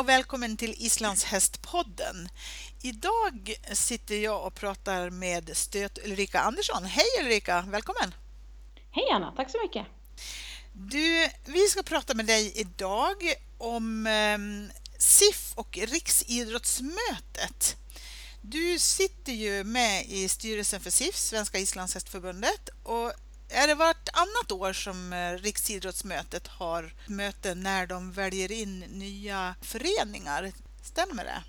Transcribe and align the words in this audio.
och 0.00 0.08
välkommen 0.08 0.56
till 0.56 0.74
Islands 0.78 1.24
hästpodden. 1.24 2.28
Idag 2.82 3.54
sitter 3.72 4.14
jag 4.14 4.46
och 4.46 4.54
pratar 4.54 5.10
med 5.10 5.56
stöt 5.56 5.98
Ulrika 6.04 6.40
Andersson. 6.40 6.84
Hej 6.84 7.04
Ulrika, 7.20 7.64
välkommen! 7.68 8.14
Hej 8.90 9.04
Anna, 9.12 9.32
tack 9.36 9.50
så 9.50 9.58
mycket! 9.62 9.86
Du, 10.72 11.28
vi 11.44 11.68
ska 11.68 11.82
prata 11.82 12.14
med 12.14 12.26
dig 12.26 12.52
idag 12.56 13.16
om 13.58 14.06
eh, 14.06 14.38
SIF 14.98 15.52
och 15.54 15.78
Riksidrottsmötet. 15.78 17.76
Du 18.40 18.78
sitter 18.78 19.32
ju 19.32 19.64
med 19.64 20.06
i 20.06 20.28
styrelsen 20.28 20.80
för 20.80 20.90
SIF, 20.90 21.16
Svenska 21.16 21.58
Islandshästförbundet, 21.58 22.68
och 22.84 23.12
är 23.50 23.66
det 23.66 23.74
vartannat 23.74 24.52
år 24.52 24.72
som 24.72 25.12
eh, 25.12 25.42
Riksidrottsmötet 25.42 26.48
har 26.48 26.92
möten 27.08 27.60
när 27.62 27.86
de 27.86 28.12
väljer 28.12 28.52
in 28.52 28.78
nya 28.78 29.54
föreningar? 29.62 30.52
Stämmer 30.82 31.24
det? 31.24 31.42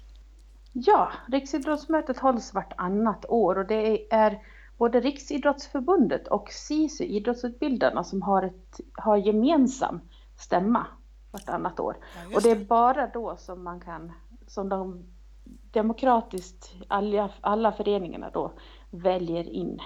Ja, 0.74 1.12
Riksidrottsmötet 1.28 2.20
hålls 2.20 2.54
vartannat 2.54 3.26
år 3.26 3.58
och 3.58 3.68
det 3.68 4.14
är 4.14 4.40
både 4.78 5.00
Riksidrottsförbundet 5.00 6.28
och 6.28 6.52
SISU, 6.52 7.04
idrottsutbildarna, 7.04 8.04
som 8.04 8.22
har, 8.22 8.44
ett, 8.44 8.80
har 8.94 9.18
gemensam 9.18 10.02
stämma 10.38 10.88
vartannat 11.32 11.80
år. 11.80 11.98
Ja, 12.30 12.36
och 12.36 12.42
det 12.42 12.52
är 12.52 12.66
bara 12.66 13.08
då 13.08 13.38
som 13.38 13.64
man 13.64 13.80
kan, 13.80 14.12
som 14.48 14.70
de 14.70 15.06
demokratiskt, 15.72 16.74
alla, 16.88 17.30
alla 17.42 17.72
föreningarna 17.72 18.30
då 18.30 18.54
väljer 18.92 19.50
in 19.50 19.80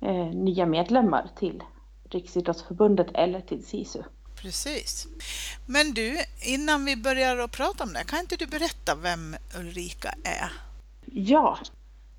eh, 0.00 0.26
nya 0.26 0.66
medlemmar 0.66 1.30
till 1.36 1.62
Riksidrottsförbundet 2.10 3.06
eller 3.14 3.40
till 3.40 3.64
SISU. 3.64 4.02
Precis. 4.42 5.08
Men 5.66 5.94
du, 5.94 6.16
innan 6.46 6.84
vi 6.84 6.96
börjar 6.96 7.36
att 7.36 7.52
prata 7.52 7.84
om 7.84 7.92
det, 7.92 8.04
kan 8.06 8.18
inte 8.20 8.36
du 8.36 8.46
berätta 8.46 8.94
vem 9.02 9.36
Ulrika 9.60 10.08
är? 10.24 10.52
Ja, 11.04 11.58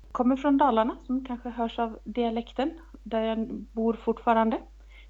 jag 0.06 0.12
kommer 0.12 0.36
från 0.36 0.58
Dalarna 0.58 0.96
som 1.06 1.24
kanske 1.24 1.48
hörs 1.48 1.78
av 1.78 1.98
dialekten, 2.04 2.70
där 3.02 3.20
jag 3.20 3.48
bor 3.72 3.94
fortfarande. 4.04 4.58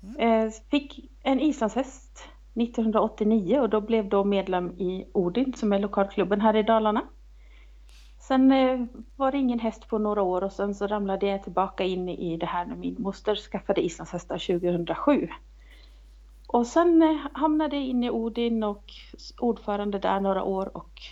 Mm. 0.02 0.46
Eh, 0.46 0.52
fick 0.70 1.10
en 1.22 1.40
islandshäst 1.40 2.18
1989 2.54 3.60
och 3.60 3.68
då 3.68 3.80
blev 3.80 4.08
då 4.08 4.24
medlem 4.24 4.70
i 4.70 5.06
Odin 5.12 5.54
som 5.56 5.72
är 5.72 5.78
lokalklubben 5.78 6.40
här 6.40 6.56
i 6.56 6.62
Dalarna. 6.62 7.02
Sen 8.30 8.52
eh, 8.52 8.80
var 9.16 9.32
det 9.32 9.38
ingen 9.38 9.58
häst 9.58 9.88
på 9.88 9.98
några 9.98 10.22
år 10.22 10.44
och 10.44 10.52
sen 10.52 10.74
så 10.74 10.86
ramlade 10.86 11.26
jag 11.26 11.42
tillbaka 11.42 11.84
in 11.84 12.08
i 12.08 12.36
det 12.36 12.46
här 12.46 12.66
när 12.66 12.76
min 12.76 12.96
moster 12.98 13.34
skaffade 13.34 13.84
islandshästar 13.84 14.38
2007. 14.38 15.28
Och 16.46 16.66
sen 16.66 17.02
eh, 17.02 17.16
hamnade 17.32 17.76
jag 17.76 17.84
in 17.84 18.04
i 18.04 18.10
Odin 18.10 18.62
och 18.62 18.92
ordförande 19.38 19.98
där 19.98 20.20
några 20.20 20.44
år 20.44 20.76
och 20.76 21.02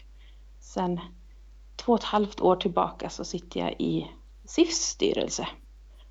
sen 0.61 1.01
två 1.77 1.93
och 1.93 1.99
ett 1.99 2.05
halvt 2.05 2.41
år 2.41 2.57
tillbaka 2.57 3.11
så 3.11 3.25
sitter 3.25 3.61
jag 3.61 3.75
i 3.79 4.11
SIFs 4.45 4.77
styrelse. 4.77 5.49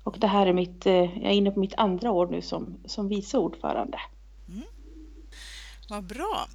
Och 0.02 0.16
det 0.18 0.26
här 0.26 0.46
är 0.46 0.52
mitt, 0.52 0.86
eh, 0.86 0.94
jag 0.94 1.32
är 1.32 1.36
inne 1.36 1.50
på 1.50 1.60
mitt 1.60 1.74
andra 1.76 2.10
år 2.10 2.26
nu 2.26 2.42
som, 2.42 2.76
som 2.84 3.08
vice 3.08 3.38
ordförande. 3.38 3.98
Mm. 4.48 4.62
Vad 5.88 6.04
bra. 6.04 6.46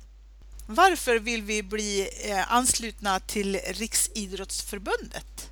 Varför 0.67 1.19
vill 1.19 1.41
vi 1.41 1.63
bli 1.63 2.01
eh, 2.01 2.53
anslutna 2.55 3.19
till 3.19 3.55
Riksidrottsförbundet? 3.55 5.51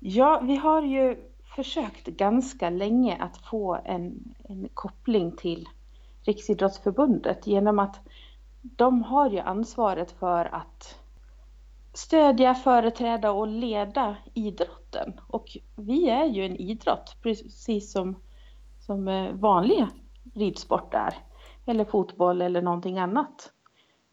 Ja, 0.00 0.40
vi 0.42 0.56
har 0.56 0.82
ju 0.82 1.16
försökt 1.56 2.06
ganska 2.06 2.70
länge 2.70 3.16
att 3.16 3.36
få 3.50 3.80
en, 3.84 4.34
en 4.48 4.68
koppling 4.74 5.36
till 5.36 5.68
Riksidrottsförbundet 6.22 7.46
genom 7.46 7.78
att 7.78 8.00
de 8.62 9.02
har 9.02 9.30
ju 9.30 9.38
ansvaret 9.38 10.10
för 10.18 10.44
att 10.44 10.98
stödja, 11.92 12.54
företräda 12.54 13.30
och 13.30 13.48
leda 13.48 14.16
idrotten. 14.34 15.20
Och 15.28 15.56
vi 15.76 16.08
är 16.08 16.24
ju 16.24 16.46
en 16.46 16.56
idrott, 16.56 17.16
precis 17.22 17.92
som, 17.92 18.16
som 18.80 19.08
eh, 19.08 19.32
vanlig 19.32 19.86
ridsport 20.34 20.94
är 20.94 21.14
eller 21.66 21.84
fotboll 21.84 22.42
eller 22.42 22.62
någonting 22.62 22.98
annat. 22.98 23.52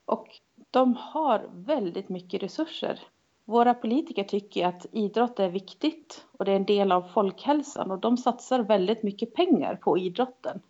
Och 0.06 0.28
de 0.72 0.96
har 0.96 1.50
väldigt 1.54 2.10
mycket 2.10 2.44
resurser. 2.44 3.00
Våra 3.46 3.74
politiker 3.74 4.24
tycker 4.24 4.68
att 4.68 4.86
idrott 4.92 5.40
är 5.40 5.50
viktigt 5.50 6.26
och 6.32 6.46
det 6.46 6.52
är 6.52 6.56
en 6.56 6.66
del 6.66 6.92
av 6.92 7.02
folkhälsan 7.02 7.92
och 7.92 8.00
de 8.00 8.18
satsar 8.18 8.60
väldigt 8.60 9.04
mycket 9.04 9.34
pengar 9.36 9.76
på 9.76 9.98
idrotten. 9.98 10.62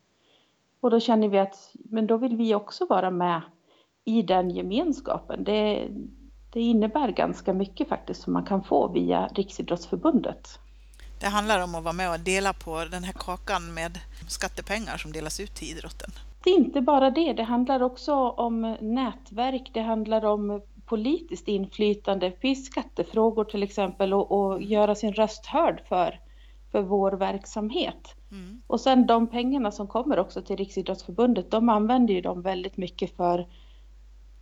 Och 0.80 0.92
då 0.92 1.00
känner 1.00 1.28
vi 1.28 1.40
att 1.40 1.72
men 1.74 2.08
då 2.08 2.18
vill 2.18 2.38
vi 2.38 2.56
också 2.56 2.86
vara 2.86 3.12
med 3.12 3.42
i 4.06 4.22
den 4.22 4.50
gemenskapen. 4.50 5.44
Det, 5.44 5.88
det 6.54 6.62
innebär 6.62 7.12
ganska 7.12 7.54
mycket 7.54 7.90
faktiskt 7.90 8.22
som 8.22 8.34
man 8.34 8.46
kan 8.46 8.64
få 8.64 8.88
via 8.88 9.28
Riksidrottsförbundet. 9.28 10.60
Det 11.20 11.28
handlar 11.28 11.64
om 11.64 11.76
att 11.76 11.84
vara 11.84 11.94
med 11.94 12.12
och 12.12 12.20
dela 12.20 12.54
på 12.54 12.86
den 12.86 13.04
här 13.04 13.14
kakan 13.14 13.74
med 13.74 14.00
skattepengar 14.30 14.98
som 14.98 15.12
delas 15.12 15.40
ut 15.40 15.56
till 15.56 15.68
idrotten. 15.68 16.10
Det 16.44 16.50
är 16.50 16.56
inte 16.56 16.82
bara 16.82 17.10
det, 17.10 17.34
det 17.34 17.44
handlar 17.44 17.84
också 17.84 18.14
om 18.16 18.78
nätverk, 18.82 19.70
det 19.74 19.82
handlar 19.82 20.26
om 20.26 20.62
politiskt 20.86 21.48
inflytande 21.48 22.34
i 22.42 22.56
skattefrågor 22.56 23.44
till 23.44 23.64
exempel 23.64 24.14
och, 24.14 24.32
och, 24.32 24.62
göra 24.62 24.96
sin 24.96 25.14
röst 25.14 25.46
hörd 25.46 25.82
för, 25.90 26.20
för 26.72 26.82
vår 26.82 27.12
verksamhet. 27.12 28.16
Mm. 28.32 28.62
Och 28.68 28.82
sen 28.82 29.08
de 29.08 29.28
pengarna 29.28 29.72
som 29.72 29.88
kommer 29.88 30.20
också 30.20 30.42
till 30.42 30.58
Riksidrottsförbundet, 30.58 31.52
de 31.52 31.70
använder 31.70 32.14
ju 32.14 32.22
dem 32.22 32.42
väldigt 32.42 32.78
mycket 32.78 33.16
för 33.16 33.48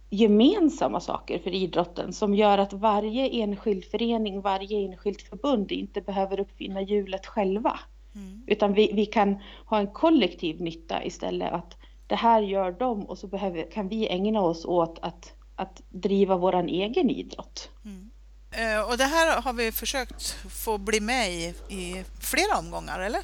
gemensamma 0.09 0.99
saker 0.99 1.39
för 1.39 1.53
idrotten 1.53 2.13
som 2.13 2.35
gör 2.35 2.57
att 2.57 2.73
varje 2.73 3.27
enskild 3.27 3.85
förening, 3.85 4.41
varje 4.41 4.77
enskilt 4.77 5.21
förbund 5.21 5.71
inte 5.71 6.01
behöver 6.01 6.39
uppfinna 6.39 6.81
hjulet 6.81 7.25
själva. 7.25 7.79
Mm. 8.15 8.43
Utan 8.47 8.73
vi, 8.73 8.91
vi 8.93 9.05
kan 9.05 9.37
ha 9.65 9.79
en 9.79 9.87
kollektiv 9.87 10.61
nytta 10.61 11.03
istället. 11.03 11.53
Att 11.53 11.77
det 12.09 12.15
här 12.15 12.41
gör 12.41 12.71
de 12.71 13.05
och 13.05 13.17
så 13.17 13.27
behöver, 13.27 13.71
kan 13.71 13.87
vi 13.87 14.07
ägna 14.07 14.41
oss 14.41 14.65
åt 14.65 14.99
att, 15.01 15.33
att 15.55 15.81
driva 15.89 16.37
vår 16.37 16.55
egen 16.55 17.09
idrott. 17.09 17.69
Mm. 17.85 18.09
Eh, 18.51 18.89
och 18.89 18.97
det 18.97 19.03
här 19.03 19.41
har 19.41 19.53
vi 19.53 19.71
försökt 19.71 20.31
få 20.63 20.77
bli 20.77 20.99
med 20.99 21.29
i, 21.31 21.53
i 21.69 22.03
flera 22.19 22.59
omgångar, 22.59 22.99
eller? 22.99 23.21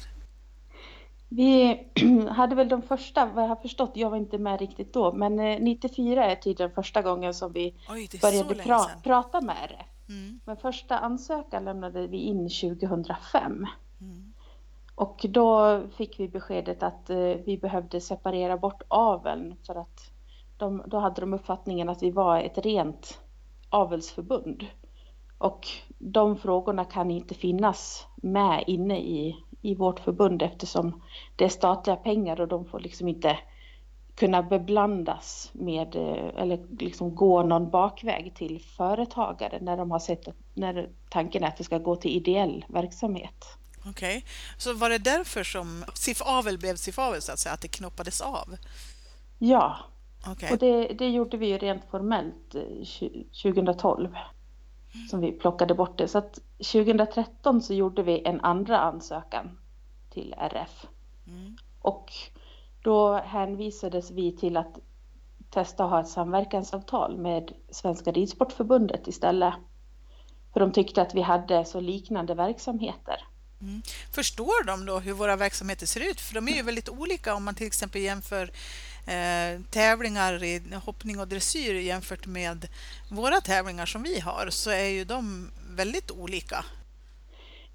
Vi 1.28 1.80
hade 2.30 2.54
väl 2.54 2.68
de 2.68 2.82
första, 2.82 3.26
vad 3.26 3.44
jag 3.44 3.48
har 3.48 3.56
förstått, 3.56 3.92
jag 3.94 4.10
var 4.10 4.16
inte 4.16 4.38
med 4.38 4.60
riktigt 4.60 4.92
då, 4.92 5.12
men 5.12 5.36
94 5.36 6.24
eh, 6.24 6.30
är 6.30 6.36
tydligen 6.36 6.74
första 6.74 7.02
gången 7.02 7.34
som 7.34 7.52
vi 7.52 7.74
Oj, 7.90 8.08
började 8.22 8.54
pra 8.54 8.90
prata 9.02 9.40
med 9.40 9.56
RF. 9.64 9.86
Mm. 10.08 10.40
Men 10.44 10.56
första 10.56 10.98
ansökan 10.98 11.64
lämnade 11.64 12.06
vi 12.06 12.16
in 12.16 12.48
2005. 12.48 13.66
Mm. 14.00 14.25
Och 14.96 15.26
då 15.28 15.80
fick 15.96 16.20
vi 16.20 16.28
beskedet 16.28 16.82
att 16.82 17.10
eh, 17.10 17.18
vi 17.18 17.58
behövde 17.62 18.00
separera 18.00 18.56
bort 18.56 18.82
aveln 18.88 19.54
för 19.66 19.74
att 19.74 20.10
de, 20.56 20.82
då 20.86 20.98
hade 20.98 21.20
de 21.20 21.34
uppfattningen 21.34 21.88
att 21.88 22.02
vi 22.02 22.10
var 22.10 22.40
ett 22.40 22.58
rent 22.58 23.20
avelsförbund. 23.70 24.66
Och 25.38 25.66
de 25.98 26.36
frågorna 26.36 26.84
kan 26.84 27.10
inte 27.10 27.34
finnas 27.34 28.06
med 28.16 28.64
inne 28.66 28.98
i, 29.00 29.36
i 29.62 29.74
vårt 29.74 30.00
förbund 30.00 30.42
eftersom 30.42 31.02
det 31.36 31.44
är 31.44 31.48
statliga 31.48 31.96
pengar 31.96 32.40
och 32.40 32.48
de 32.48 32.64
får 32.64 32.80
liksom 32.80 33.08
inte 33.08 33.38
kunna 34.14 34.42
beblandas 34.42 35.50
med 35.52 35.96
eh, 35.96 36.42
eller 36.42 36.66
liksom 36.78 37.14
gå 37.14 37.42
någon 37.42 37.70
bakväg 37.70 38.34
till 38.34 38.60
företagare 38.60 39.58
när 39.60 39.76
de 39.76 39.90
har 39.90 39.98
sett 39.98 40.28
att, 40.28 40.36
när 40.54 40.88
tanken 41.10 41.44
är 41.44 41.48
att 41.48 41.56
det 41.56 41.64
ska 41.64 41.78
gå 41.78 41.96
till 41.96 42.16
ideell 42.16 42.64
verksamhet. 42.68 43.58
Okej, 43.90 44.18
okay. 44.18 44.22
så 44.58 44.72
var 44.72 44.90
det 44.90 44.98
därför 44.98 45.44
som 45.44 45.84
SIF 45.94 46.22
Avel 46.22 46.58
blev 46.58 46.76
SIF 46.76 46.98
Avel 46.98 47.22
så 47.22 47.32
att 47.32 47.38
säga, 47.38 47.52
att 47.52 47.60
det 47.60 47.68
knoppades 47.68 48.20
av? 48.20 48.56
Ja, 49.38 49.76
okay. 50.32 50.50
och 50.50 50.58
det, 50.58 50.86
det 50.86 51.08
gjorde 51.08 51.36
vi 51.36 51.46
ju 51.46 51.58
rent 51.58 51.84
formellt 51.90 52.50
2012 53.42 54.14
eh, 54.14 54.20
som 55.10 55.20
vi 55.20 55.32
plockade 55.32 55.74
bort 55.74 55.98
det. 55.98 56.08
Så 56.08 56.18
att 56.18 56.38
2013 56.72 57.62
så 57.62 57.74
gjorde 57.74 58.02
vi 58.02 58.22
en 58.24 58.40
andra 58.40 58.78
ansökan 58.78 59.58
till 60.10 60.34
RF. 60.38 60.86
Mm. 61.26 61.56
Och 61.80 62.12
då 62.82 63.14
hänvisades 63.14 64.10
vi 64.10 64.36
till 64.36 64.56
att 64.56 64.78
testa 65.50 65.84
att 65.84 65.90
ha 65.90 66.00
ett 66.00 66.08
samverkansavtal 66.08 67.18
med 67.18 67.52
Svenska 67.70 68.12
Ridsportförbundet 68.12 69.08
istället. 69.08 69.54
För 70.52 70.60
de 70.60 70.72
tyckte 70.72 71.02
att 71.02 71.14
vi 71.14 71.20
hade 71.20 71.64
så 71.64 71.80
liknande 71.80 72.34
verksamheter. 72.34 73.16
Mm. 73.62 73.82
Förstår 74.14 74.64
de 74.66 74.86
då 74.86 74.98
hur 74.98 75.12
våra 75.12 75.36
verksamheter 75.36 75.86
ser 75.86 76.10
ut? 76.10 76.20
För 76.20 76.34
de 76.34 76.48
är 76.48 76.52
ju 76.52 76.62
väldigt 76.62 76.88
olika 76.88 77.34
om 77.34 77.44
man 77.44 77.54
till 77.54 77.66
exempel 77.66 78.00
jämför 78.00 78.50
eh, 79.06 79.60
tävlingar 79.70 80.44
i 80.44 80.62
hoppning 80.84 81.20
och 81.20 81.28
dressyr 81.28 81.74
jämfört 81.74 82.26
med 82.26 82.68
våra 83.10 83.40
tävlingar 83.40 83.86
som 83.86 84.02
vi 84.02 84.20
har 84.20 84.46
så 84.50 84.70
är 84.70 84.88
ju 84.88 85.04
de 85.04 85.50
väldigt 85.76 86.10
olika. 86.10 86.64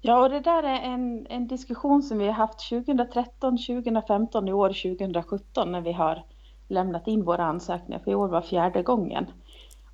Ja, 0.00 0.22
och 0.22 0.30
det 0.30 0.40
där 0.40 0.62
är 0.62 0.80
en, 0.80 1.26
en 1.26 1.48
diskussion 1.48 2.02
som 2.02 2.18
vi 2.18 2.26
har 2.26 2.32
haft 2.32 2.68
2013, 2.68 3.58
2015, 3.58 4.48
i 4.48 4.52
år 4.52 4.68
2017 4.68 5.72
när 5.72 5.80
vi 5.80 5.92
har 5.92 6.24
lämnat 6.68 7.06
in 7.06 7.24
våra 7.24 7.44
ansökningar, 7.44 8.00
för 8.04 8.10
i 8.10 8.14
år 8.14 8.28
var 8.28 8.42
fjärde 8.42 8.82
gången. 8.82 9.26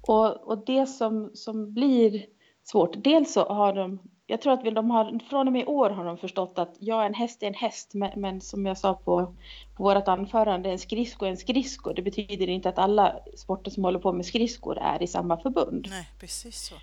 Och, 0.06 0.48
och 0.48 0.64
det 0.66 0.86
som, 0.86 1.30
som 1.34 1.74
blir 1.74 2.26
svårt, 2.64 3.04
dels 3.04 3.32
så 3.32 3.48
har 3.48 3.72
de 3.74 3.98
jag 4.30 4.40
tror 4.40 4.52
att 4.52 4.74
de 4.74 4.90
har, 4.90 5.18
från 5.30 5.46
och 5.46 5.52
med 5.52 5.62
i 5.62 5.66
år 5.66 5.90
har 5.90 6.04
de 6.04 6.18
förstått 6.18 6.58
att 6.58 6.76
ja, 6.78 7.04
en 7.04 7.14
häst 7.14 7.42
är 7.42 7.46
en 7.46 7.54
häst, 7.54 7.94
men, 7.94 8.20
men 8.20 8.40
som 8.40 8.66
jag 8.66 8.78
sa 8.78 8.94
på, 8.94 9.34
på 9.76 9.82
vårt 9.82 10.08
anförande, 10.08 10.70
en 10.70 10.78
skridsko 10.78 11.24
är 11.24 11.30
en 11.30 11.36
skridsko. 11.36 11.92
Det 11.92 12.02
betyder 12.02 12.48
inte 12.48 12.68
att 12.68 12.78
alla 12.78 13.16
sporter 13.36 13.70
som 13.70 13.84
håller 13.84 13.98
på 13.98 14.12
med 14.12 14.26
skridskor 14.26 14.78
är 14.78 15.02
i 15.02 15.06
samma 15.06 15.36
förbund. 15.36 15.86
Nej, 15.90 16.10
precis 16.20 16.60
så. 16.60 16.74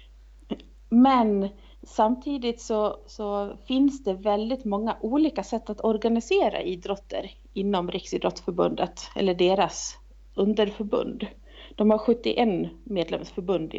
Men 0.89 1.49
samtidigt 1.83 2.61
så, 2.61 2.99
så 3.07 3.57
finns 3.67 4.03
det 4.03 4.13
väldigt 4.13 4.65
många 4.65 4.97
olika 5.01 5.43
sätt 5.43 5.69
att 5.69 5.83
organisera 5.83 6.61
idrotter 6.61 7.31
inom 7.53 7.91
Riksidrottsförbundet, 7.91 9.01
eller 9.15 9.35
deras 9.35 9.97
underförbund. 10.35 11.27
De 11.75 11.89
har 11.89 11.97
71 11.97 12.71
medlemsförbund 12.83 13.73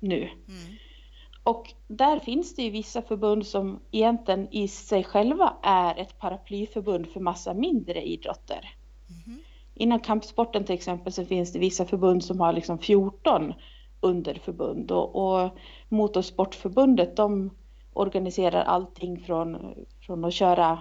nu. 0.00 0.16
Mm. 0.18 0.76
Och 1.42 1.74
där 1.88 2.18
finns 2.18 2.54
det 2.54 2.62
ju 2.62 2.70
vissa 2.70 3.02
förbund 3.02 3.46
som 3.46 3.80
egentligen 3.90 4.48
i 4.50 4.68
sig 4.68 5.04
själva 5.04 5.54
är 5.62 5.98
ett 5.98 6.18
paraplyförbund 6.18 7.06
för 7.06 7.20
massa 7.20 7.54
mindre 7.54 8.02
idrotter. 8.02 8.74
Mm. 9.08 9.40
Inom 9.74 10.00
kampsporten 10.00 10.64
till 10.64 10.74
exempel 10.74 11.12
så 11.12 11.24
finns 11.24 11.52
det 11.52 11.58
vissa 11.58 11.86
förbund 11.86 12.24
som 12.24 12.40
har 12.40 12.52
liksom 12.52 12.78
14 12.78 13.54
underförbund 14.00 14.90
och, 14.90 15.16
och 15.16 15.50
Motorsportförbundet 15.88 17.16
de 17.16 17.50
organiserar 17.92 18.62
allting 18.62 19.20
från, 19.20 19.74
från 20.00 20.24
att 20.24 20.34
köra, 20.34 20.78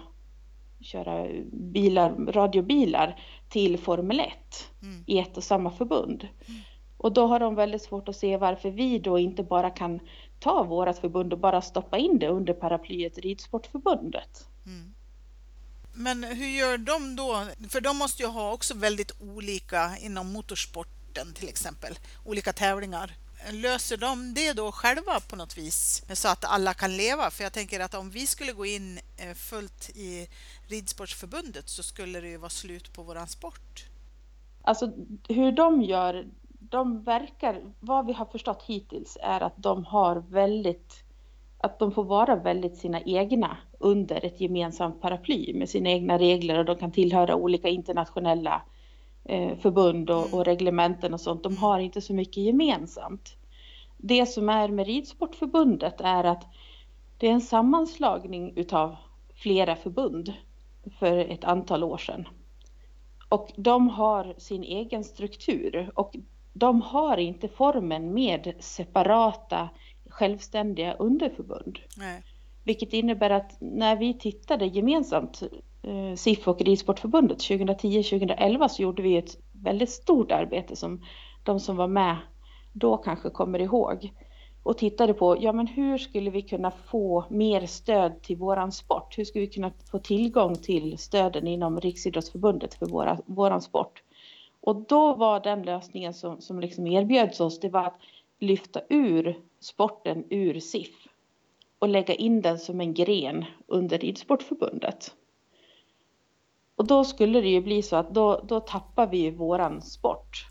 köra 0.79 1.27
bilar, 1.51 2.15
radiobilar 2.27 3.19
till 3.49 3.77
Formel 3.77 4.19
1 4.19 4.27
mm. 4.81 5.03
i 5.07 5.19
ett 5.19 5.37
och 5.37 5.43
samma 5.43 5.71
förbund. 5.71 6.27
Mm. 6.47 6.61
Och 6.99 7.13
då 7.13 7.27
har 7.27 7.39
de 7.39 7.55
väldigt 7.55 7.83
svårt 7.83 8.09
att 8.09 8.15
se 8.15 8.37
varför 8.37 8.71
vi 8.71 8.99
då 8.99 9.19
inte 9.19 9.43
bara 9.43 9.69
kan 9.69 9.99
ta 10.39 10.63
vårt 10.63 10.97
förbund 10.97 11.33
och 11.33 11.39
bara 11.39 11.61
stoppa 11.61 11.97
in 11.97 12.19
det 12.19 12.27
under 12.27 12.53
paraplyet 12.53 13.17
Ridsportförbundet. 13.17 14.47
Mm. 14.65 14.93
Men 15.93 16.23
hur 16.23 16.47
gör 16.47 16.77
de 16.77 17.15
då? 17.15 17.45
För 17.69 17.81
de 17.81 17.97
måste 17.97 18.23
ju 18.23 18.29
ha 18.29 18.51
också 18.53 18.73
väldigt 18.73 19.11
olika 19.21 19.97
inom 20.01 20.33
motorsporten 20.33 21.33
till 21.33 21.49
exempel, 21.49 21.99
olika 22.25 22.53
tävlingar. 22.53 23.13
Löser 23.51 23.97
de 23.97 24.33
det 24.33 24.53
då 24.53 24.71
själva 24.71 25.19
på 25.19 25.35
något 25.35 25.57
vis 25.57 26.03
så 26.13 26.27
att 26.27 26.45
alla 26.45 26.73
kan 26.73 26.97
leva? 26.97 27.31
För 27.31 27.43
jag 27.43 27.53
tänker 27.53 27.79
att 27.79 27.93
om 27.93 28.09
vi 28.09 28.27
skulle 28.27 28.53
gå 28.53 28.65
in 28.65 28.99
eh, 29.17 29.33
fullt 29.33 29.89
i 29.89 30.29
Ridsportförbundet 30.67 31.69
så 31.69 31.83
skulle 31.83 32.21
det 32.21 32.27
ju 32.27 32.37
vara 32.37 32.49
slut 32.49 32.93
på 32.93 33.03
våran 33.03 33.27
sport. 33.27 33.85
Alltså 34.61 34.91
hur 35.29 35.51
de 35.51 35.81
gör, 35.81 36.25
de 36.69 37.03
verkar, 37.03 37.61
vad 37.79 38.05
vi 38.05 38.13
har 38.13 38.25
förstått 38.25 38.63
hittills 38.63 39.17
är 39.21 39.41
att 39.43 39.53
de 39.57 39.85
har 39.85 40.15
väldigt, 40.29 41.03
att 41.57 41.79
de 41.79 41.91
får 41.91 42.03
vara 42.03 42.35
väldigt 42.35 42.77
sina 42.77 43.01
egna 43.01 43.57
under 43.79 44.25
ett 44.25 44.41
gemensamt 44.41 45.01
paraply 45.01 45.53
med 45.53 45.69
sina 45.69 45.89
egna 45.89 46.17
regler 46.17 46.57
och 46.59 46.65
de 46.65 46.75
kan 46.75 46.91
tillhöra 46.91 47.35
olika 47.35 47.69
internationella 47.69 48.61
eh, 49.25 49.57
förbund 49.57 50.09
och, 50.09 50.33
och 50.33 50.45
reglementen 50.45 51.13
och 51.13 51.21
sånt. 51.21 51.43
De 51.43 51.57
har 51.57 51.79
inte 51.79 52.01
så 52.01 52.13
mycket 52.13 52.43
gemensamt. 52.43 53.35
Det 53.97 54.25
som 54.25 54.49
är 54.49 54.69
med 54.69 54.85
Ridsportförbundet 54.85 56.01
är 56.01 56.23
att 56.23 56.45
det 57.17 57.27
är 57.27 57.31
en 57.31 57.41
sammanslagning 57.41 58.53
utav 58.55 58.95
flera 59.35 59.75
förbund 59.75 60.33
för 60.99 61.17
ett 61.17 61.43
antal 61.43 61.83
år 61.83 61.97
sedan. 61.97 62.27
Och 63.29 63.51
de 63.55 63.89
har 63.89 64.33
sin 64.37 64.63
egen 64.63 65.03
struktur 65.03 65.91
och 65.95 66.15
de 66.59 66.81
har 66.81 67.17
inte 67.17 67.47
formen 67.47 68.13
med 68.13 68.53
separata 68.59 69.69
självständiga 70.09 70.93
underförbund. 70.93 71.79
Nej. 71.97 72.23
Vilket 72.63 72.93
innebär 72.93 73.29
att 73.29 73.57
när 73.59 73.95
vi 73.95 74.13
tittade 74.13 74.65
gemensamt, 74.65 75.43
eh, 75.83 76.15
SIF 76.15 76.47
och 76.47 76.61
Ridsportförbundet 76.61 77.37
2010-2011 77.37 78.67
så 78.67 78.81
gjorde 78.81 79.01
vi 79.01 79.17
ett 79.17 79.37
väldigt 79.51 79.89
stort 79.89 80.31
arbete 80.31 80.75
som 80.75 81.05
de 81.43 81.59
som 81.59 81.77
var 81.77 81.87
med 81.87 82.15
då 82.73 82.97
kanske 82.97 83.29
kommer 83.29 83.59
ihåg. 83.59 84.13
Och 84.63 84.77
tittade 84.77 85.13
på, 85.13 85.37
ja 85.39 85.53
men 85.53 85.67
hur 85.67 85.97
skulle 85.97 86.29
vi 86.29 86.41
kunna 86.41 86.71
få 86.71 87.25
mer 87.29 87.65
stöd 87.65 88.21
till 88.21 88.37
våran 88.37 88.71
sport? 88.71 89.17
Hur 89.17 89.25
skulle 89.25 89.45
vi 89.45 89.51
kunna 89.51 89.71
få 89.91 89.99
tillgång 89.99 90.55
till 90.55 90.97
stöden 90.97 91.47
inom 91.47 91.79
Riksidrottsförbundet 91.79 92.73
för 92.73 92.85
våra, 92.85 93.17
våran 93.25 93.61
sport? 93.61 94.03
Och 94.61 94.75
då 94.75 95.15
var 95.15 95.39
den 95.39 95.63
lösningen 95.63 96.13
som, 96.13 96.41
som 96.41 96.59
liksom 96.59 96.87
erbjöds 96.87 97.39
oss, 97.39 97.59
det 97.59 97.69
var 97.69 97.85
att 97.85 97.99
lyfta 98.39 98.81
ur 98.89 99.41
sporten 99.59 100.23
ur 100.29 100.59
SIF 100.59 101.07
och 101.79 101.89
lägga 101.89 102.13
in 102.13 102.41
den 102.41 102.59
som 102.59 102.81
en 102.81 102.93
gren 102.93 103.45
under 103.67 103.97
Ridsportförbundet. 103.97 105.15
Och 106.75 106.87
då 106.87 107.03
skulle 107.03 107.41
det 107.41 107.49
ju 107.49 107.61
bli 107.61 107.81
så 107.81 107.95
att 107.95 108.13
då, 108.13 108.45
då 108.47 108.59
tappar 108.59 109.07
vi 109.07 109.17
ju 109.17 109.31
våran 109.31 109.81
sport. 109.81 110.45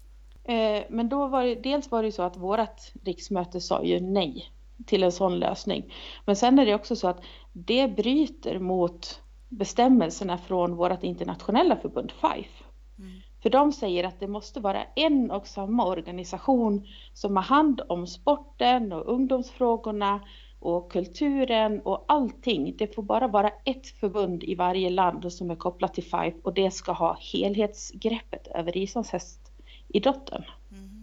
Eh, 0.45 0.83
men 0.89 1.09
då 1.09 1.27
var 1.27 1.45
det, 1.45 1.55
dels 1.55 1.91
var 1.91 2.03
det 2.03 2.09
ju 2.09 2.13
så 2.13 2.23
att 2.23 2.37
vårat 2.37 2.93
riksmöte 3.05 3.61
sa 3.61 3.83
ju 3.83 4.01
nej 4.01 4.53
till 4.87 5.03
en 5.03 5.13
sån 5.13 5.39
lösning. 5.39 5.95
Men 6.27 6.37
sen 6.37 6.59
är 6.59 6.67
det 6.67 6.75
också 6.75 6.97
så 6.97 7.09
att 7.09 7.23
det 7.53 7.89
bryter 7.89 8.59
mot 8.59 9.21
bestämmelserna 9.49 10.39
från 10.39 10.77
vårt 10.77 11.03
internationella 11.03 11.77
förbund 11.77 12.13
FIFE. 12.13 12.65
Mm. 12.99 13.21
För 13.43 13.51
de 13.51 13.73
säger 13.73 14.05
att 14.05 14.21
det 14.21 14.27
måste 14.29 14.61
vara 14.61 14.85
en 14.97 15.31
och 15.31 15.47
samma 15.47 15.87
organisation 15.87 16.87
som 17.13 17.37
har 17.37 17.43
hand 17.43 17.81
om 17.89 18.07
sporten 18.07 18.93
och 18.93 19.13
ungdomsfrågorna 19.15 20.21
och 20.61 20.93
kulturen 20.93 21.81
och 21.81 22.05
allting. 22.09 22.75
Det 22.77 22.95
får 22.95 23.03
bara 23.03 23.29
vara 23.29 23.51
ett 23.65 23.87
förbund 23.87 24.45
i 24.45 24.55
varje 24.55 24.91
land 24.91 25.33
som 25.33 25.51
är 25.51 25.57
kopplat 25.57 25.95
till 25.95 26.05
FIFE 26.05 26.39
och 26.43 26.55
det 26.55 26.71
ska 26.71 26.93
ha 26.93 27.19
helhetsgreppet 27.33 28.47
över 28.47 28.77
islandshästidrotten. 28.77 30.45
Mm. 30.71 30.99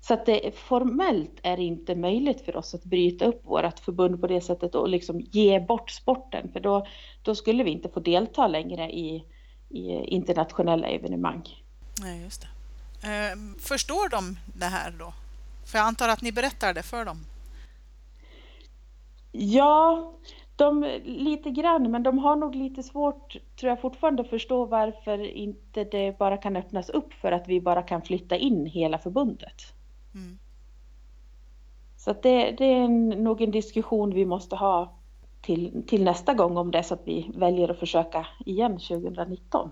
Så 0.00 0.14
att 0.14 0.26
det 0.26 0.54
formellt 0.54 1.40
är 1.42 1.60
inte 1.60 1.94
möjligt 1.94 2.40
för 2.40 2.56
oss 2.56 2.74
att 2.74 2.84
bryta 2.84 3.24
upp 3.24 3.46
vårt 3.46 3.78
förbund 3.78 4.20
på 4.20 4.26
det 4.26 4.40
sättet 4.40 4.74
och 4.74 4.88
liksom 4.88 5.20
ge 5.20 5.60
bort 5.60 5.90
sporten 5.90 6.52
för 6.52 6.60
då, 6.60 6.86
då 7.22 7.34
skulle 7.34 7.64
vi 7.64 7.70
inte 7.70 7.88
få 7.88 8.00
delta 8.00 8.46
längre 8.48 8.92
i 8.92 9.24
i 9.68 9.90
internationella 9.90 10.86
evenemang. 10.86 11.48
Nej, 12.00 12.22
just 12.22 12.42
det. 12.42 12.48
Eh, 13.08 13.36
förstår 13.58 14.08
de 14.08 14.38
det 14.58 14.66
här 14.66 14.90
då? 14.98 15.12
För 15.64 15.78
jag 15.78 15.86
antar 15.86 16.08
att 16.08 16.22
ni 16.22 16.32
berättar 16.32 16.74
det 16.74 16.82
för 16.82 17.04
dem? 17.04 17.24
Ja, 19.32 20.12
de, 20.56 21.00
lite 21.04 21.50
grann, 21.50 21.90
men 21.90 22.02
de 22.02 22.18
har 22.18 22.36
nog 22.36 22.54
lite 22.54 22.82
svårt, 22.82 23.36
tror 23.56 23.70
jag 23.70 23.80
fortfarande, 23.80 24.22
att 24.22 24.30
förstå 24.30 24.64
varför 24.64 25.18
inte 25.18 25.84
det 25.84 26.18
bara 26.18 26.36
kan 26.36 26.56
öppnas 26.56 26.88
upp 26.88 27.12
för 27.12 27.32
att 27.32 27.48
vi 27.48 27.60
bara 27.60 27.82
kan 27.82 28.02
flytta 28.02 28.36
in 28.36 28.66
hela 28.66 28.98
förbundet. 28.98 29.62
Mm. 30.14 30.38
Så 31.96 32.12
det, 32.12 32.50
det, 32.50 32.64
är 32.64 32.76
en, 32.76 33.08
nog 33.08 33.40
en 33.40 33.50
diskussion 33.50 34.14
vi 34.14 34.24
måste 34.24 34.56
ha 34.56 34.98
till, 35.44 35.84
till 35.86 36.04
nästa 36.04 36.34
gång 36.34 36.56
om 36.56 36.70
det 36.70 36.78
är 36.78 36.82
så 36.82 36.94
att 36.94 37.02
vi 37.04 37.30
väljer 37.34 37.68
att 37.68 37.78
försöka 37.78 38.26
igen 38.46 38.72
2019. 38.72 39.70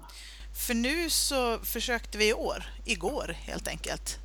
För 0.67 0.75
nu 0.75 1.11
så 1.11 1.59
försökte 1.59 2.19
vi 2.19 2.31
i 2.31 2.35
år, 2.35 2.65
igår 2.85 3.37
helt 3.47 3.69
enkelt. 3.69 4.19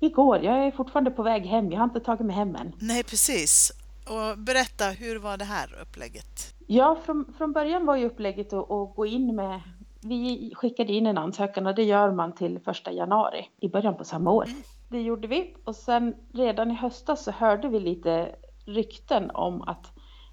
Igår, 0.00 0.44
jag 0.44 0.66
är 0.66 0.70
fortfarande 0.70 1.10
på 1.10 1.22
väg 1.22 1.46
hem, 1.46 1.72
jag 1.72 1.78
har 1.78 1.84
inte 1.84 2.00
tagit 2.00 2.26
mig 2.26 2.36
hem 2.36 2.56
än. 2.56 2.72
Nej, 2.78 3.04
precis. 3.04 3.72
Och 4.06 4.38
berätta, 4.38 4.84
hur 4.84 5.18
var 5.18 5.36
det 5.36 5.44
här 5.44 5.78
upplägget? 5.82 6.54
Ja, 6.66 6.98
från, 7.04 7.34
från 7.38 7.52
början 7.52 7.86
var 7.86 7.96
ju 7.96 8.06
upplägget 8.06 8.52
att, 8.52 8.70
att 8.70 8.94
gå 8.96 9.06
in 9.06 9.36
med 9.36 9.60
vi 10.04 10.52
skickade 10.54 10.92
in 10.92 11.06
en 11.06 11.18
ansökan 11.18 11.66
och 11.66 11.74
det 11.74 11.82
gör 11.82 12.12
man 12.12 12.34
till 12.34 12.58
första 12.64 12.92
januari 12.92 13.48
i 13.60 13.68
början 13.68 13.96
på 13.96 14.04
samma 14.04 14.30
år. 14.30 14.44
Mm. 14.44 14.62
Det 14.88 15.00
gjorde 15.00 15.28
vi 15.28 15.54
och 15.64 15.76
sen 15.76 16.14
redan 16.32 16.70
i 16.70 16.74
höstas 16.74 17.24
så 17.24 17.30
hörde 17.30 17.68
vi 17.68 17.80
lite 17.80 18.34
rykten 18.64 19.30
om 19.30 19.62
att 19.62 19.92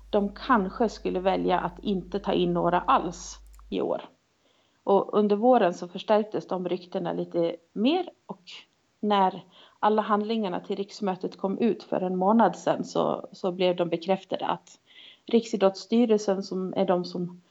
de 0.10 0.34
kanske 0.34 0.90
skulle 0.90 1.20
välja 1.20 1.60
att 1.60 1.80
inte 1.80 2.20
ta 2.20 2.34
in 2.34 2.54
några 2.54 2.82
alls 2.82 3.38
i 3.70 3.82
år. 3.82 4.02
Och 4.84 5.14
under 5.14 5.36
våren 5.36 5.74
så 5.74 5.88
förstärktes 5.88 6.48
de 6.48 6.70
ryktena 6.70 7.14
lite 7.14 7.56
mer 7.74 8.10
och 8.26 8.44
när 9.00 9.44
alla 9.80 10.02
handlingarna 10.02 10.60
till 10.60 10.76
riksmötet 10.76 11.38
kom 11.38 11.58
ut 11.58 11.84
för 11.84 12.02
en 12.02 12.16
månad 12.16 12.56
sedan 12.56 12.84
så, 12.84 13.28
så 13.32 13.52
blev 13.52 13.76
de 13.76 13.90
bekräftade 13.90 14.46
att 14.46 14.80
Riksidrottsstyrelsen 15.26 16.44
som 16.44 16.74
är 16.74 16.86
de 16.86 17.06
som 17.06 17.42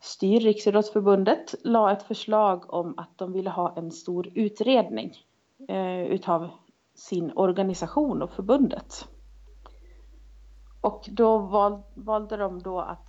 styr 0.00 0.40
Riksidrottsförbundet 0.40 1.54
la 1.64 1.92
ett 1.92 2.02
förslag 2.02 2.74
om 2.74 2.94
att 2.96 3.18
de 3.18 3.32
ville 3.32 3.50
ha 3.50 3.74
en 3.76 3.90
stor 3.90 4.28
utredning 4.34 5.12
eh, 5.68 6.02
utav 6.02 6.48
sin 6.94 7.32
organisation 7.34 8.22
och 8.22 8.30
förbundet. 8.30 9.08
Och 10.80 11.08
då 11.08 11.38
val, 11.38 11.82
valde 11.94 12.36
de 12.36 12.62
då 12.62 12.80
att 12.80 13.08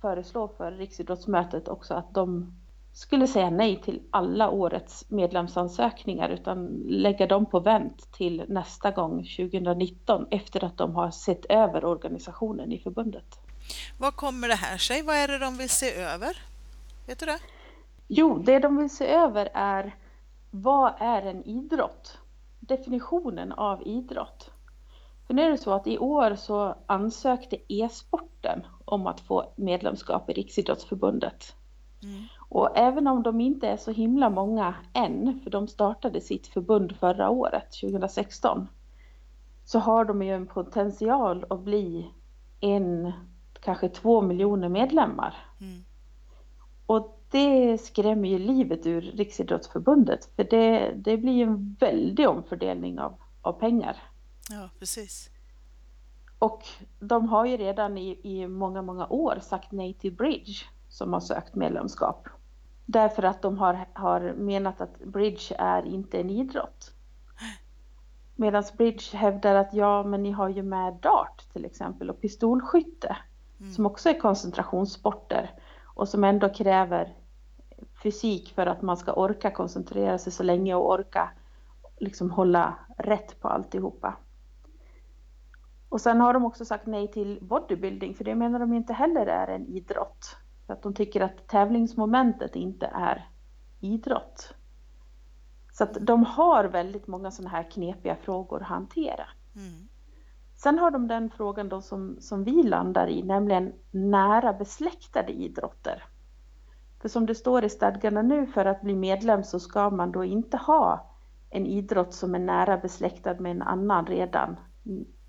föreslå 0.00 0.48
för 0.48 0.72
Riksidrottsmötet 0.72 1.68
också 1.68 1.94
att 1.94 2.14
de 2.14 2.52
skulle 2.92 3.26
säga 3.26 3.50
nej 3.50 3.82
till 3.82 4.02
alla 4.10 4.50
årets 4.50 5.10
medlemsansökningar 5.10 6.28
utan 6.28 6.66
lägga 6.86 7.26
dem 7.26 7.46
på 7.46 7.60
vänt 7.60 8.12
till 8.12 8.44
nästa 8.48 8.90
gång 8.90 9.10
2019 9.10 10.26
efter 10.30 10.64
att 10.64 10.78
de 10.78 10.94
har 10.94 11.10
sett 11.10 11.44
över 11.44 11.84
organisationen 11.84 12.72
i 12.72 12.78
förbundet. 12.78 13.38
Vad 13.98 14.16
kommer 14.16 14.48
det 14.48 14.54
här 14.54 14.76
sig? 14.76 15.02
Vad 15.02 15.16
är 15.16 15.28
det 15.28 15.38
de 15.38 15.56
vill 15.56 15.68
se 15.68 15.94
över? 15.94 16.36
Vet 17.06 17.18
du 17.18 17.26
det? 17.26 17.38
Jo, 18.08 18.38
det 18.38 18.58
de 18.58 18.76
vill 18.76 18.90
se 18.90 19.06
över 19.06 19.48
är 19.54 19.96
vad 20.50 20.92
är 20.98 21.22
en 21.22 21.42
idrott? 21.42 22.18
Definitionen 22.60 23.52
av 23.52 23.82
idrott. 23.86 24.50
Nu 25.32 25.42
är 25.42 25.50
det 25.50 25.58
så 25.58 25.72
att 25.72 25.86
i 25.86 25.98
år 25.98 26.34
så 26.34 26.74
ansökte 26.86 27.56
e-sporten 27.68 28.66
om 28.84 29.06
att 29.06 29.20
få 29.20 29.52
medlemskap 29.56 30.30
i 30.30 30.32
Riksidrottsförbundet. 30.32 31.56
Mm. 32.02 32.24
Och 32.48 32.78
även 32.78 33.06
om 33.06 33.22
de 33.22 33.40
inte 33.40 33.68
är 33.68 33.76
så 33.76 33.90
himla 33.90 34.30
många 34.30 34.74
än, 34.92 35.40
för 35.42 35.50
de 35.50 35.68
startade 35.68 36.20
sitt 36.20 36.46
förbund 36.46 36.96
förra 36.96 37.30
året, 37.30 37.72
2016, 37.80 38.68
så 39.64 39.78
har 39.78 40.04
de 40.04 40.22
ju 40.22 40.34
en 40.34 40.46
potential 40.46 41.44
att 41.50 41.60
bli 41.60 42.10
en, 42.60 43.12
kanske 43.60 43.88
två 43.88 44.22
miljoner 44.22 44.68
medlemmar. 44.68 45.34
Mm. 45.60 45.84
Och 46.86 47.18
det 47.30 47.78
skrämmer 47.78 48.28
ju 48.28 48.38
livet 48.38 48.86
ur 48.86 49.00
Riksidrottsförbundet, 49.00 50.24
för 50.36 50.44
det, 50.44 50.92
det 50.96 51.16
blir 51.16 51.42
en 51.42 51.76
väldig 51.80 52.28
omfördelning 52.28 52.98
av, 53.00 53.14
av 53.42 53.52
pengar. 53.52 53.96
Ja, 54.52 54.70
precis. 54.78 55.30
Och 56.38 56.62
de 57.00 57.28
har 57.28 57.46
ju 57.46 57.56
redan 57.56 57.98
i, 57.98 58.20
i 58.22 58.48
många, 58.48 58.82
många 58.82 59.06
år 59.06 59.38
sagt 59.42 59.72
nej 59.72 59.94
till 59.94 60.12
Bridge 60.12 60.64
som 60.88 61.12
har 61.12 61.20
sökt 61.20 61.54
medlemskap. 61.54 62.28
Därför 62.86 63.22
att 63.22 63.42
de 63.42 63.58
har, 63.58 63.88
har 63.92 64.32
menat 64.32 64.80
att 64.80 64.98
bridge 64.98 65.54
är 65.58 65.86
inte 65.86 66.20
en 66.20 66.30
idrott. 66.30 66.92
Medan 68.36 68.64
bridge 68.76 69.16
hävdar 69.16 69.54
att 69.54 69.74
ja, 69.74 70.02
men 70.02 70.22
ni 70.22 70.30
har 70.30 70.48
ju 70.48 70.62
med 70.62 70.94
dart 70.94 71.52
till 71.52 71.64
exempel 71.64 72.10
och 72.10 72.20
pistolskytte 72.20 73.16
mm. 73.60 73.72
som 73.72 73.86
också 73.86 74.08
är 74.08 74.20
koncentrationssporter 74.20 75.50
och 75.84 76.08
som 76.08 76.24
ändå 76.24 76.48
kräver 76.48 77.14
fysik 78.02 78.54
för 78.54 78.66
att 78.66 78.82
man 78.82 78.96
ska 78.96 79.12
orka 79.12 79.50
koncentrera 79.50 80.18
sig 80.18 80.32
så 80.32 80.42
länge 80.42 80.74
och 80.74 80.90
orka 80.90 81.30
liksom 81.98 82.30
hålla 82.30 82.74
rätt 82.98 83.40
på 83.40 83.48
alltihopa. 83.48 84.16
Och 85.92 86.00
sen 86.00 86.20
har 86.20 86.34
de 86.34 86.44
också 86.44 86.64
sagt 86.64 86.86
nej 86.86 87.10
till 87.10 87.38
bodybuilding 87.42 88.14
för 88.14 88.24
det 88.24 88.34
menar 88.34 88.58
de 88.58 88.72
inte 88.72 88.92
heller 88.92 89.26
är 89.26 89.48
en 89.48 89.66
idrott. 89.66 90.36
För 90.66 90.72
att 90.72 90.82
de 90.82 90.94
tycker 90.94 91.20
att 91.20 91.48
tävlingsmomentet 91.48 92.56
inte 92.56 92.86
är 92.86 93.28
idrott. 93.80 94.54
Så 95.72 95.84
att 95.84 95.94
de 96.00 96.24
har 96.24 96.64
väldigt 96.64 97.06
många 97.06 97.30
sådana 97.30 97.50
här 97.50 97.70
knepiga 97.70 98.16
frågor 98.16 98.62
att 98.62 98.68
hantera. 98.68 99.24
Mm. 99.56 99.88
Sen 100.54 100.78
har 100.78 100.90
de 100.90 101.08
den 101.08 101.30
frågan 101.30 101.68
då 101.68 101.80
som, 101.80 102.16
som 102.20 102.44
vi 102.44 102.62
landar 102.62 103.08
i, 103.08 103.22
nämligen 103.22 103.72
nära 103.90 104.52
besläktade 104.52 105.32
idrotter. 105.32 106.04
För 107.00 107.08
som 107.08 107.26
det 107.26 107.34
står 107.34 107.64
i 107.64 107.68
stadgarna 107.68 108.22
nu, 108.22 108.46
för 108.46 108.64
att 108.64 108.82
bli 108.82 108.94
medlem 108.94 109.44
så 109.44 109.60
ska 109.60 109.90
man 109.90 110.12
då 110.12 110.24
inte 110.24 110.56
ha 110.56 111.10
en 111.50 111.66
idrott 111.66 112.14
som 112.14 112.34
är 112.34 112.38
nära 112.38 112.78
besläktad 112.78 113.34
med 113.34 113.50
en 113.50 113.62
annan 113.62 114.06
redan 114.06 114.56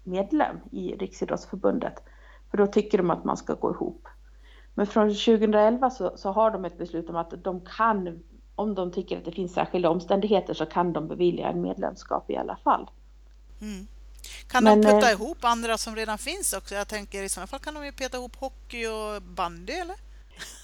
medlem 0.03 0.57
i 0.71 0.95
Riksidrottsförbundet. 0.95 2.03
För 2.51 2.57
då 2.57 2.67
tycker 2.67 2.97
de 2.97 3.09
att 3.09 3.23
man 3.23 3.37
ska 3.37 3.53
gå 3.53 3.71
ihop. 3.71 4.07
Men 4.73 4.87
från 4.87 5.09
2011 5.09 5.89
så, 5.89 6.13
så, 6.17 6.31
har 6.31 6.51
de 6.51 6.65
ett 6.65 6.77
beslut 6.77 7.09
om 7.09 7.15
att 7.15 7.43
de 7.43 7.61
kan, 7.77 8.23
om 8.55 8.75
de 8.75 8.91
tycker 8.91 9.17
att 9.17 9.25
det 9.25 9.31
finns 9.31 9.53
särskilda 9.53 9.89
omständigheter 9.89 10.53
så 10.53 10.65
kan 10.65 10.93
de 10.93 11.07
bevilja 11.07 11.49
en 11.49 11.61
medlemskap 11.61 12.29
i 12.29 12.37
alla 12.37 12.55
fall. 12.55 12.89
Mm. 13.61 13.87
Kan 14.47 14.63
Men, 14.63 14.81
de 14.81 14.87
putta 14.87 15.07
eh, 15.07 15.13
ihop 15.13 15.37
andra 15.41 15.77
som 15.77 15.95
redan 15.95 16.17
finns 16.17 16.53
också? 16.53 16.75
Jag 16.75 16.87
tänker 16.87 17.23
i 17.23 17.29
sådana 17.29 17.47
fall 17.47 17.59
kan 17.59 17.73
de 17.73 17.85
ju 17.85 17.91
peta 17.91 18.17
ihop 18.17 18.35
hockey 18.35 18.87
och 18.87 19.21
bandy 19.21 19.73
eller? 19.73 19.95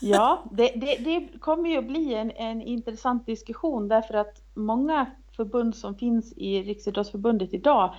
Ja, 0.01 0.43
det, 0.51 0.67
det, 0.75 0.96
det 0.96 1.39
kommer 1.39 1.69
ju 1.69 1.77
att 1.77 1.88
bli 1.88 2.13
en, 2.13 2.31
en 2.31 2.62
intressant 2.62 3.25
diskussion 3.25 3.88
därför 3.88 4.13
att 4.13 4.41
många 4.53 5.05
förbund 5.36 5.75
som 5.75 5.96
finns 5.96 6.34
i 6.34 6.63
Riksidrottsförbundet 6.63 7.53
idag 7.53 7.96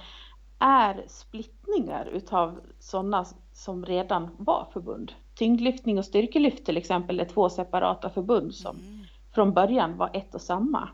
är 0.60 1.04
splittningar 1.06 2.06
utav 2.06 2.60
sådana 2.78 3.24
som 3.52 3.84
redan 3.86 4.30
var 4.38 4.66
förbund 4.72 5.12
tyngdlyftning 5.40 5.98
och 5.98 6.04
styrkelyft 6.04 6.66
till 6.66 6.76
exempel 6.76 7.20
är 7.20 7.24
två 7.24 7.48
separata 7.48 8.10
förbund 8.10 8.54
som 8.54 8.76
mm. 8.76 9.04
från 9.34 9.52
början 9.52 9.96
var 9.96 10.10
ett 10.12 10.34
och 10.34 10.40
samma. 10.40 10.88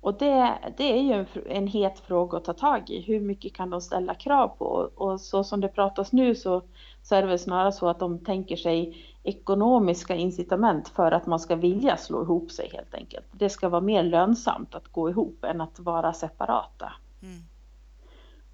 Och 0.00 0.18
det, 0.18 0.58
det 0.76 0.98
är 0.98 1.02
ju 1.02 1.12
en, 1.12 1.26
en 1.46 1.66
het 1.66 1.98
fråga 1.98 2.38
att 2.38 2.44
ta 2.44 2.52
tag 2.52 2.90
i. 2.90 3.00
Hur 3.00 3.20
mycket 3.20 3.54
kan 3.54 3.70
de 3.70 3.80
ställa 3.80 4.14
krav 4.14 4.48
på? 4.48 4.90
Och 4.94 5.20
så 5.20 5.44
som 5.44 5.60
det 5.60 5.68
pratas 5.68 6.12
nu 6.12 6.34
så, 6.34 6.62
så 7.02 7.14
är 7.14 7.22
det 7.22 7.28
väl 7.28 7.38
snarare 7.38 7.72
så 7.72 7.88
att 7.88 7.98
de 7.98 8.18
tänker 8.18 8.56
sig 8.56 8.96
ekonomiska 9.22 10.14
incitament 10.14 10.88
för 10.88 11.12
att 11.12 11.26
man 11.26 11.40
ska 11.40 11.56
vilja 11.56 11.96
slå 11.96 12.22
ihop 12.22 12.50
sig 12.50 12.70
helt 12.72 12.94
enkelt. 12.94 13.26
Det 13.32 13.48
ska 13.48 13.68
vara 13.68 13.80
mer 13.80 14.02
lönsamt 14.02 14.74
att 14.74 14.88
gå 14.88 15.10
ihop 15.10 15.44
än 15.44 15.60
att 15.60 15.78
vara 15.78 16.12
separata. 16.12 16.92
Mm. 17.22 17.42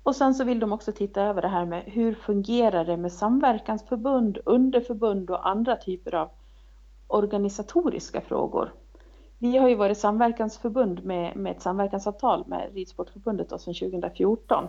Och 0.02 0.16
sen 0.16 0.34
så 0.34 0.44
vill 0.44 0.60
de 0.60 0.72
också 0.72 0.92
titta 0.92 1.22
över 1.22 1.42
det 1.42 1.48
här 1.48 1.64
med 1.64 1.82
hur 1.86 2.14
fungerar 2.14 2.84
det 2.84 2.96
med 2.96 3.12
samverkansförbund, 3.12 4.38
underförbund 4.44 5.30
och 5.30 5.48
andra 5.48 5.76
typer 5.76 6.14
av 6.14 6.30
organisatoriska 7.06 8.20
frågor. 8.20 8.72
Vi 9.38 9.58
har 9.58 9.68
ju 9.68 9.74
varit 9.74 9.98
samverkansförbund 9.98 11.04
med, 11.04 11.36
med 11.36 11.52
ett 11.52 11.62
samverkansavtal 11.62 12.44
med 12.46 12.74
Ridsportförbundet 12.74 13.48
sedan 13.60 13.74
2014. 13.74 14.68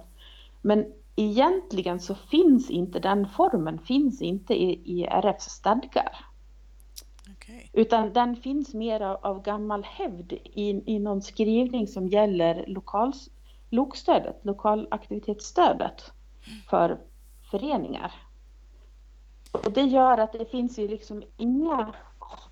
Men 0.61 0.85
egentligen 1.15 1.99
så 1.99 2.15
finns 2.15 2.69
inte 2.69 2.99
den 2.99 3.27
formen, 3.27 3.79
finns 3.79 4.21
inte 4.21 4.53
i, 4.53 4.99
i 4.99 5.03
RFs 5.05 5.45
stadgar. 5.45 6.25
Okay. 7.31 7.61
Utan 7.73 8.13
den 8.13 8.35
finns 8.35 8.73
mer 8.73 9.01
av, 9.01 9.17
av 9.21 9.43
gammal 9.43 9.83
hävd 9.83 10.33
i, 10.33 10.93
i 10.95 10.99
någon 10.99 11.21
skrivning 11.21 11.87
som 11.87 12.07
gäller 12.07 12.63
lokals, 12.67 13.29
LOK-stödet, 13.73 14.45
lokalaktivitetsstödet 14.45 16.11
för 16.69 16.97
föreningar. 17.51 18.11
Och 19.51 19.71
det 19.71 19.81
gör 19.81 20.17
att 20.17 20.33
det 20.33 20.51
finns 20.51 20.79
ju 20.79 20.87
liksom 20.87 21.23
inga 21.37 21.93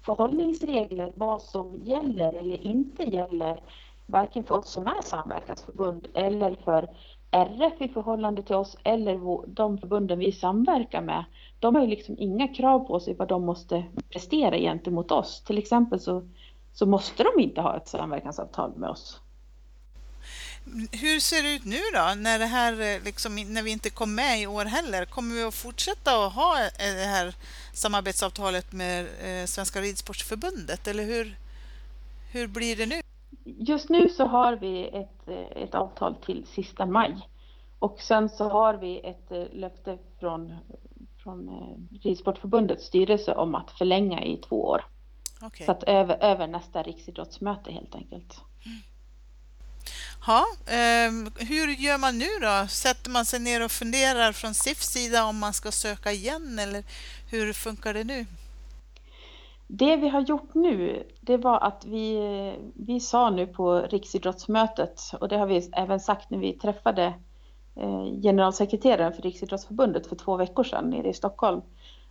förhållningsregler 0.06 1.14
vad 1.16 1.42
som 1.42 1.76
gäller 1.84 2.34
eller 2.34 2.68
inte 2.68 3.04
gäller 3.04 3.64
varken 4.06 4.44
för 4.44 4.58
oss 4.58 4.70
som 4.70 4.88
är 4.88 5.02
samverkansförbund 5.02 6.08
eller 6.14 6.56
för 6.56 6.90
RF 7.32 7.82
i 7.82 7.88
förhållande 7.88 8.44
till 8.44 8.56
oss 8.56 8.78
eller 8.84 9.48
de 9.48 9.78
förbunden 9.78 10.20
vi 10.20 10.32
samverkar 10.32 11.02
med. 11.02 11.26
De 11.60 11.76
har 11.76 11.82
ju 11.82 11.88
liksom 11.88 12.16
inga 12.20 12.48
krav 12.48 12.80
på 12.80 13.00
sig 13.00 13.14
vad 13.14 13.28
de 13.28 13.46
måste 13.46 13.84
prestera 14.10 14.58
gentemot 14.58 15.12
oss. 15.12 15.44
Till 15.44 15.58
exempel 15.58 16.00
så, 16.00 16.28
så 16.74 16.86
måste 16.86 17.24
de 17.24 17.44
inte 17.44 17.62
ha 17.62 17.78
ett 17.78 17.88
samverkansavtal 17.88 18.72
med 18.76 18.90
oss. 18.90 19.22
Hur 20.92 21.20
ser 21.20 21.44
det 21.44 21.56
ut 21.56 21.66
nu 21.66 21.80
då, 21.94 22.14
när, 22.18 22.40
det 22.40 22.46
här, 22.46 22.74
eh, 22.82 23.04
liksom, 23.04 23.36
när 23.36 23.64
vi 23.64 23.72
inte 23.72 23.90
kom 23.90 24.16
med 24.16 24.42
i 24.42 24.48
år 24.48 24.66
heller? 24.66 25.06
Kommer 25.06 25.36
vi 25.36 25.44
att 25.44 25.54
fortsätta 25.54 26.26
att 26.26 26.34
ha 26.34 26.60
eh, 26.60 26.96
det 26.96 27.06
här 27.06 27.36
samarbetsavtalet 27.74 28.74
med 28.74 29.02
eh, 29.02 29.46
Svenska 29.46 29.82
Ridsportförbundet, 29.82 30.88
eller 30.88 31.04
hur, 31.04 31.38
hur 32.32 32.48
blir 32.48 32.76
det 32.76 32.86
nu? 32.86 33.02
Just 33.44 33.90
nu 33.90 34.10
så 34.10 34.26
har 34.26 34.56
vi 34.56 34.88
ett, 34.88 35.28
ett 35.56 35.76
avtal 35.76 36.16
till 36.16 36.46
sista 36.56 36.86
maj 36.86 37.28
och 37.80 38.02
sen 38.02 38.30
så 38.30 38.50
har 38.50 38.74
vi 38.74 39.00
ett 39.00 39.54
löfte 39.54 39.98
från, 40.20 40.56
från 41.24 41.50
Ridsportförbundets 42.04 42.86
styrelse 42.86 43.34
om 43.34 43.56
att 43.56 43.72
förlänga 43.72 44.24
i 44.24 44.38
två 44.38 44.66
år. 44.66 44.86
Okay. 45.46 45.66
Så 45.66 45.72
att 45.72 45.84
över, 45.84 46.24
över 46.24 46.48
nästa 46.48 46.84
riksidrottsmöte 46.84 47.72
helt 47.72 47.96
enkelt. 47.96 48.42
Mm. 48.66 48.78
Ja, 50.28 50.46
eh, 50.66 51.12
hur 51.48 51.68
gör 51.68 51.98
man 51.98 52.18
nu 52.18 52.26
då? 52.42 52.68
Sätter 52.68 53.12
man 53.12 53.26
sig 53.26 53.40
ner 53.40 53.66
och 53.66 53.72
funderar 53.72 54.32
från 54.32 54.54
SIFs 54.54 54.88
sida 54.88 55.26
om 55.26 55.40
man 55.40 55.54
ska 55.54 55.72
söka 55.72 56.12
igen 56.12 56.60
eller 56.60 56.84
hur 57.32 57.54
funkar 57.54 57.94
det 57.94 58.04
nu? 58.04 58.26
Det 59.68 59.96
vi 59.96 60.10
har 60.10 60.22
gjort 60.22 60.54
nu, 60.54 61.08
det 61.22 61.38
var 61.38 61.60
att 61.60 61.86
vi, 61.86 62.20
vi 62.74 63.00
sa 63.00 63.30
nu 63.30 63.48
på 63.48 63.80
riksidrottsmötet 63.80 65.02
och 65.20 65.28
det 65.28 65.38
har 65.38 65.48
vi 65.48 65.70
även 65.74 66.00
sagt 66.00 66.30
när 66.30 66.38
vi 66.38 66.54
träffade 66.54 67.06
eh, 67.76 68.22
generalsekreteraren 68.22 69.14
för 69.14 69.22
Riksidrottsförbundet 69.22 70.08
för 70.08 70.16
två 70.16 70.38
veckor 70.38 70.64
sedan 70.64 70.90
nere 70.90 71.10
i 71.10 71.14
Stockholm, 71.14 71.62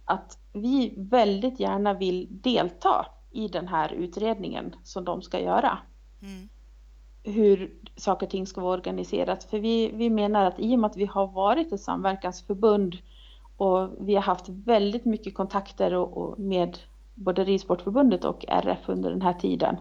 att 0.04 0.38
vi 0.52 0.94
väldigt 0.96 1.60
gärna 1.60 1.94
vill 1.94 2.26
delta 2.30 3.06
i 3.32 3.48
den 3.48 3.68
här 3.68 3.92
utredningen 3.92 4.74
som 4.84 5.04
de 5.04 5.22
ska 5.22 5.40
göra. 5.40 5.78
Mm 6.22 6.48
hur 7.22 7.70
saker 7.96 8.26
och 8.26 8.30
ting 8.30 8.46
ska 8.46 8.60
vara 8.60 8.72
organiserat. 8.72 9.44
För 9.44 9.58
vi, 9.58 9.90
vi 9.94 10.10
menar 10.10 10.44
att 10.44 10.60
i 10.60 10.74
och 10.74 10.78
med 10.78 10.90
att 10.90 10.96
vi 10.96 11.06
har 11.06 11.26
varit 11.26 11.72
ett 11.72 11.80
samverkansförbund 11.80 12.98
och 13.56 13.88
vi 14.00 14.14
har 14.14 14.22
haft 14.22 14.48
väldigt 14.48 15.04
mycket 15.04 15.34
kontakter 15.34 15.94
och, 15.94 16.16
och 16.16 16.38
med 16.38 16.78
både 17.14 17.44
Ridsportförbundet 17.44 18.24
och 18.24 18.44
RF 18.48 18.78
under 18.86 19.10
den 19.10 19.22
här 19.22 19.34
tiden 19.34 19.76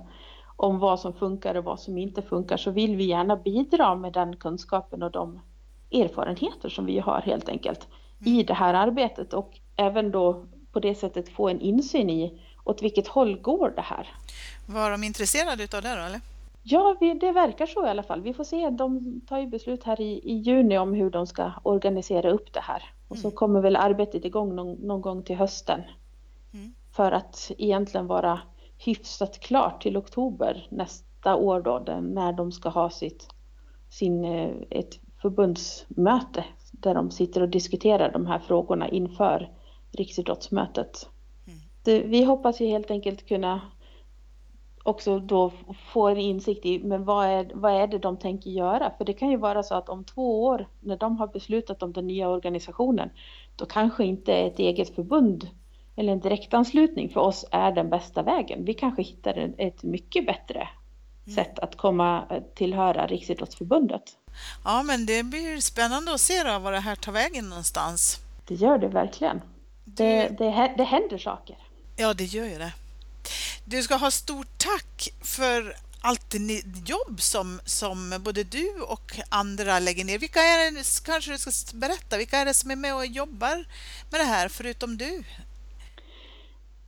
om 0.55 0.79
vad 0.79 0.99
som 0.99 1.13
funkar 1.13 1.55
och 1.55 1.63
vad 1.63 1.79
som 1.79 1.97
inte 1.97 2.21
funkar 2.21 2.57
så 2.57 2.71
vill 2.71 2.95
vi 2.95 3.03
gärna 3.03 3.35
bidra 3.35 3.95
med 3.95 4.13
den 4.13 4.35
kunskapen 4.35 5.03
och 5.03 5.11
de 5.11 5.39
erfarenheter 5.91 6.69
som 6.69 6.85
vi 6.85 6.99
har 6.99 7.21
helt 7.21 7.49
enkelt 7.49 7.87
i 8.25 8.33
mm. 8.33 8.45
det 8.45 8.53
här 8.53 8.73
arbetet 8.73 9.33
och 9.33 9.59
även 9.75 10.11
då 10.11 10.45
på 10.71 10.79
det 10.79 10.95
sättet 10.95 11.29
få 11.29 11.49
en 11.49 11.61
insyn 11.61 12.09
i 12.09 12.41
åt 12.63 12.81
vilket 12.81 13.07
håll 13.07 13.41
går 13.41 13.73
det 13.75 13.81
här. 13.81 14.07
Var 14.65 14.91
de 14.91 15.03
intresserade 15.03 15.51
av 15.51 15.81
det 15.81 15.95
då 15.95 16.05
eller? 16.05 16.21
Ja, 16.63 16.97
vi, 16.99 17.13
det 17.13 17.31
verkar 17.31 17.65
så 17.65 17.85
i 17.85 17.89
alla 17.89 18.03
fall. 18.03 18.21
Vi 18.21 18.33
får 18.33 18.43
se. 18.43 18.69
De 18.69 19.21
tar 19.27 19.39
ju 19.39 19.47
beslut 19.47 19.83
här 19.83 20.01
i, 20.01 20.19
i 20.23 20.33
juni 20.33 20.77
om 20.77 20.93
hur 20.93 21.09
de 21.09 21.27
ska 21.27 21.51
organisera 21.63 22.31
upp 22.31 22.53
det 22.53 22.59
här. 22.59 22.83
Och 23.07 23.17
så 23.17 23.27
mm. 23.27 23.35
kommer 23.35 23.61
väl 23.61 23.75
arbetet 23.75 24.25
igång 24.25 24.55
någon, 24.55 24.73
någon 24.73 25.01
gång 25.01 25.23
till 25.23 25.35
hösten. 25.35 25.81
Mm. 26.53 26.73
För 26.95 27.11
att 27.11 27.51
egentligen 27.57 28.07
vara 28.07 28.39
hyfsat 28.77 29.39
klart 29.39 29.81
till 29.81 29.97
oktober 29.97 30.67
nästa 30.69 31.35
år 31.35 31.61
då, 31.61 31.99
när 32.01 32.33
de 32.33 32.51
ska 32.51 32.69
ha 32.69 32.89
sitt 32.89 33.27
sin, 33.89 34.25
eh, 34.25 34.55
ett 34.69 34.99
förbundsmöte 35.21 36.45
där 36.71 36.93
de 36.93 37.11
sitter 37.11 37.41
och 37.41 37.49
diskuterar 37.49 38.11
de 38.11 38.25
här 38.25 38.39
frågorna 38.39 38.89
inför 38.89 39.51
riksidrottsmötet. 39.91 41.09
Mm. 41.47 42.09
Vi 42.09 42.23
hoppas 42.23 42.61
ju 42.61 42.67
helt 42.67 42.91
enkelt 42.91 43.27
kunna 43.27 43.61
också 44.83 45.19
då 45.19 45.51
få 45.93 46.07
en 46.07 46.17
insikt 46.17 46.65
i 46.65 46.79
men 46.79 47.05
vad 47.05 47.25
är, 47.25 47.51
vad 47.53 47.81
är 47.81 47.87
det 47.87 47.99
de 47.99 48.17
tänker 48.17 48.49
göra? 48.49 48.91
För 48.97 49.05
det 49.05 49.13
kan 49.13 49.29
ju 49.29 49.37
vara 49.37 49.63
så 49.63 49.75
att 49.75 49.89
om 49.89 50.03
två 50.03 50.43
år 50.43 50.67
när 50.79 50.97
de 50.97 51.17
har 51.17 51.27
beslutat 51.27 51.83
om 51.83 51.93
den 51.93 52.07
nya 52.07 52.29
organisationen 52.29 53.09
då 53.55 53.65
kanske 53.65 54.03
inte 54.03 54.33
ett 54.33 54.59
eget 54.59 54.95
förbund 54.95 55.49
eller 55.95 56.13
en 56.13 56.19
direktanslutning 56.19 57.09
för 57.09 57.19
oss 57.19 57.45
är 57.51 57.71
den 57.71 57.89
bästa 57.89 58.23
vägen. 58.23 58.65
Vi 58.65 58.73
kanske 58.73 59.01
hittar 59.01 59.53
ett 59.57 59.83
mycket 59.83 60.25
bättre 60.25 60.67
mm. 61.25 61.35
sätt 61.35 61.59
att 61.59 61.77
komma 61.77 62.25
eh, 62.29 62.43
tillhöra 62.55 63.07
Riksidrottsförbundet. 63.07 64.03
Ja, 64.63 64.83
men 64.83 65.05
det 65.05 65.23
blir 65.23 65.57
spännande 65.57 66.13
att 66.13 66.21
se 66.21 66.43
då 66.43 66.59
var 66.59 66.71
det 66.71 66.79
här 66.79 66.95
tar 66.95 67.11
vägen 67.11 67.49
någonstans. 67.49 68.17
Det 68.47 68.55
gör 68.55 68.77
det 68.77 68.87
verkligen. 68.87 69.41
Det, 69.85 70.27
det, 70.37 70.73
det 70.77 70.83
händer 70.83 71.17
saker. 71.17 71.57
Ja, 71.97 72.13
det 72.13 72.23
gör 72.23 72.45
ju 72.45 72.57
det. 72.57 72.73
Du 73.69 73.83
ska 73.83 73.95
ha 73.95 74.11
stort 74.11 74.57
tack 74.57 75.09
för 75.21 75.73
allt 76.01 76.35
jobb 76.85 77.21
som, 77.21 77.59
som 77.65 78.13
både 78.25 78.43
du 78.43 78.81
och 78.81 79.11
andra 79.29 79.79
lägger 79.79 80.05
ner. 80.05 80.19
Vilka 80.19 80.39
är 80.39 80.71
det, 80.71 81.05
kanske 81.05 81.31
du 81.31 81.37
ska 81.37 81.77
berätta, 81.77 82.17
vilka 82.17 82.37
är 82.37 82.45
det 82.45 82.53
som 82.53 82.71
är 82.71 82.75
med 82.75 82.95
och 82.95 83.05
jobbar 83.05 83.65
med 84.11 84.19
det 84.19 84.23
här 84.23 84.49
förutom 84.49 84.97
du? 84.97 85.23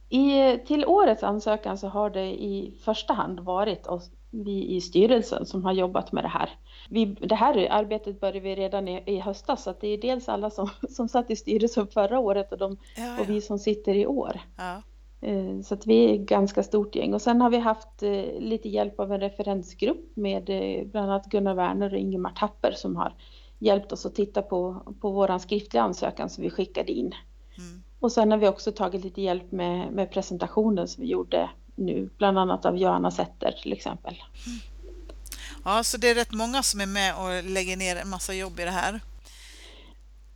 I, 0.09 0.57
till 0.67 0.85
årets 0.85 1.23
ansökan 1.23 1.77
så 1.77 1.88
har 1.88 2.09
det 2.09 2.25
i 2.25 2.73
första 2.83 3.13
hand 3.13 3.39
varit 3.39 3.88
oss, 3.88 4.09
vi 4.31 4.75
i 4.75 4.81
styrelsen 4.81 5.45
som 5.45 5.65
har 5.65 5.73
jobbat 5.73 6.11
med 6.11 6.23
det 6.23 6.27
här. 6.27 6.50
Vi, 6.89 7.05
det 7.05 7.35
här 7.35 7.67
arbetet 7.71 8.19
började 8.19 8.39
vi 8.39 8.55
redan 8.55 8.88
i, 8.88 9.03
i 9.05 9.19
höstas 9.19 9.63
så 9.63 9.75
det 9.81 9.88
är 9.88 9.97
dels 9.97 10.29
alla 10.29 10.50
som, 10.50 10.69
som 10.89 11.09
satt 11.09 11.31
i 11.31 11.35
styrelsen 11.35 11.88
förra 11.88 12.19
året 12.19 12.51
och, 12.51 12.57
de, 12.57 12.77
ja, 12.97 13.03
ja. 13.03 13.21
och 13.21 13.29
vi 13.29 13.41
som 13.41 13.59
sitter 13.59 13.93
i 13.95 14.07
år. 14.07 14.41
Ja. 14.57 14.81
Eh, 15.22 15.62
så 15.63 15.74
att 15.74 15.88
vi 15.88 16.06
är 16.06 16.13
ett 16.16 16.30
ganska 16.30 16.63
stort 16.63 16.96
gäng 16.96 17.13
och 17.13 17.22
sen 17.22 17.42
har 17.42 17.50
vi 17.50 17.58
haft 17.58 18.04
eh, 18.04 18.40
lite 18.40 18.70
hjälp 18.70 19.00
av 19.00 19.12
en 19.12 19.20
referensgrupp 19.20 20.16
med 20.16 20.50
eh, 20.50 20.88
bland 20.88 21.12
annat 21.12 21.25
Gunnar 21.25 21.54
Werner 21.54 21.94
och 21.94 22.00
Ingemar 22.00 22.32
Tapper 22.32 22.72
som 22.72 22.96
har 22.96 23.16
hjälpt 23.60 23.92
oss 23.92 24.06
att 24.06 24.16
titta 24.16 24.42
på, 24.42 24.82
på 25.01 25.12
våran 25.12 25.40
skriftliga 25.40 25.84
ansökan 25.84 26.30
som 26.30 26.44
vi 26.44 26.50
skickade 26.50 26.92
in. 26.92 27.16
Mm. 27.58 27.84
Och 28.00 28.12
sen 28.12 28.32
har 28.32 28.38
vi 28.38 28.48
också 28.48 28.72
tagit 28.72 29.04
lite 29.04 29.22
hjälp 29.22 29.51
med, 29.51 29.92
med 29.92 30.12
presentationen 30.12 30.88
som 30.88 31.01
vi 31.01 31.10
gjorde 31.10 31.50
nu, 31.75 32.10
bland 32.18 32.40
annat 32.40 32.66
av 32.66 32.77
Johanna 32.77 33.12
Setter 33.12 33.51
till 33.62 33.74
exempel. 33.74 34.14
Mm. 34.46 34.60
Ja, 35.66 35.84
så 35.84 35.98
det 35.98 36.10
är 36.10 36.16
rätt 36.16 36.34
många 36.34 36.64
som 36.64 36.81
är 36.81 36.86
med 36.86 37.16
och 37.16 37.51
lägger 37.51 37.77
ner 37.77 37.96
en 37.96 38.10
massa 38.10 38.34
jobb 38.34 38.60
i 38.60 38.64
det 38.64 38.72
här. 38.72 39.01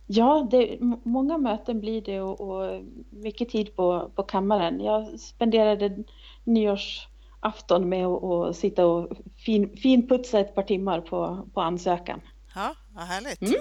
Ja, 0.06 0.48
det, 0.50 0.78
många 1.04 1.38
möten 1.38 1.80
blir 1.80 2.02
det 2.02 2.20
och, 2.20 2.40
och, 2.40 2.82
mycket 3.10 3.48
tid 3.48 3.76
på, 3.76 4.10
på 4.14 4.22
kammaren. 4.22 4.80
Jag 4.80 5.20
spenderade 5.20 6.04
nyårsafton 6.44 7.88
med 7.88 8.06
att 8.06 8.56
sitta 8.56 8.86
och 8.86 9.08
fin, 9.44 9.76
finputsa 9.76 10.40
ett 10.40 10.54
par 10.54 10.62
timmar 10.62 11.00
på, 11.00 11.48
på 11.54 11.60
ansökan. 11.60 12.20
Ja, 12.54 12.74
vad 12.94 13.04
härligt. 13.04 13.42
Mm. 13.42 13.54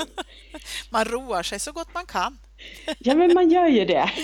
Man 0.89 1.05
roar 1.05 1.43
sig 1.43 1.59
så 1.59 1.71
gott 1.71 1.93
man 1.93 2.05
kan. 2.05 2.37
Ja, 2.99 3.15
men 3.15 3.33
man 3.33 3.49
gör 3.49 3.67
ju 3.67 3.85
det. 3.85 4.11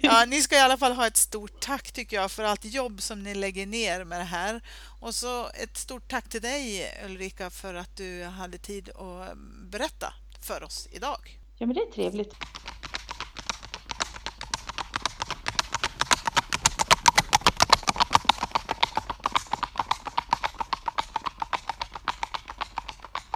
Ja, 0.00 0.24
ni 0.28 0.42
ska 0.42 0.56
i 0.56 0.60
alla 0.60 0.76
fall 0.76 0.92
ha 0.92 1.06
ett 1.06 1.16
stort 1.16 1.60
tack 1.60 1.92
tycker 1.92 2.16
jag 2.16 2.30
för 2.30 2.44
allt 2.44 2.64
jobb 2.64 3.02
som 3.02 3.22
ni 3.22 3.34
lägger 3.34 3.66
ner 3.66 4.04
med 4.04 4.20
det 4.20 4.24
här. 4.24 4.60
Och 5.00 5.14
så 5.14 5.46
ett 5.46 5.76
stort 5.76 6.10
tack 6.10 6.28
till 6.28 6.42
dig 6.42 6.84
Ulrika 7.06 7.50
för 7.50 7.74
att 7.74 7.96
du 7.96 8.24
hade 8.24 8.58
tid 8.58 8.88
att 8.88 9.38
berätta 9.70 10.12
för 10.42 10.62
oss 10.62 10.88
idag. 10.92 11.38
Ja, 11.58 11.66
men 11.66 11.74
det 11.74 11.80
är 11.80 11.86
trevligt. 11.92 12.34